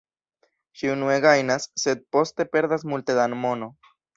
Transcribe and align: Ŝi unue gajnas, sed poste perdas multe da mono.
Ŝi 0.79 0.89
unue 0.93 1.17
gajnas, 1.27 1.67
sed 1.83 2.03
poste 2.17 2.49
perdas 2.57 2.89
multe 2.95 3.19
da 3.21 3.29
mono. 3.47 3.71